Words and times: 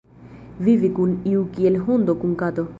Vivi 0.69 0.89
kun 0.99 1.13
iu 1.33 1.45
kiel 1.57 1.81
hundo 1.85 2.21
kun 2.25 2.37
kato. 2.45 2.69